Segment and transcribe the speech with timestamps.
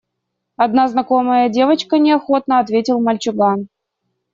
[0.65, 3.67] Одна знакомая девочка,– неохотно ответил мальчуган.